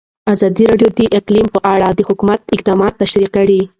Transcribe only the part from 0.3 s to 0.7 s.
ازادي